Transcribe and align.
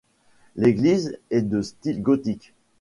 L'église 0.55 1.19
est 1.29 1.43
de 1.43 1.61
style 1.61 2.01
gothique. 2.01 2.55